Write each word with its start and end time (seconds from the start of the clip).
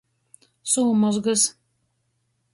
Sūmozgys. 0.71 1.45